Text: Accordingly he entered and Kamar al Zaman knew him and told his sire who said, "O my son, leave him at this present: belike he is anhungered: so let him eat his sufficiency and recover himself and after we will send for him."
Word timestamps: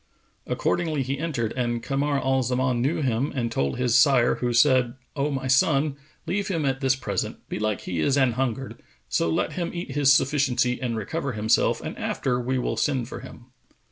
Accordingly 0.47 1.03
he 1.03 1.19
entered 1.19 1.53
and 1.55 1.83
Kamar 1.83 2.17
al 2.17 2.41
Zaman 2.41 2.81
knew 2.81 3.03
him 3.03 3.31
and 3.35 3.51
told 3.51 3.77
his 3.77 3.95
sire 3.95 4.33
who 4.37 4.51
said, 4.51 4.95
"O 5.15 5.29
my 5.29 5.45
son, 5.45 5.95
leave 6.25 6.47
him 6.47 6.65
at 6.65 6.81
this 6.81 6.95
present: 6.95 7.37
belike 7.49 7.81
he 7.81 7.99
is 7.99 8.17
anhungered: 8.17 8.79
so 9.09 9.29
let 9.29 9.53
him 9.53 9.69
eat 9.75 9.91
his 9.91 10.11
sufficiency 10.11 10.81
and 10.81 10.97
recover 10.97 11.33
himself 11.33 11.81
and 11.81 11.95
after 11.99 12.39
we 12.41 12.57
will 12.57 12.77
send 12.77 13.07
for 13.09 13.19
him." 13.19 13.51